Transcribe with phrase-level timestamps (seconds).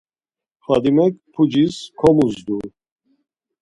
[0.63, 2.57] Fadimek pucis komuzdu.